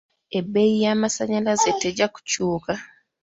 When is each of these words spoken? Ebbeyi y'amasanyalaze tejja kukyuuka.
Ebbeyi 0.39 0.75
y'amasanyalaze 0.83 1.69
tejja 1.81 2.07
kukyuuka. 2.13 2.73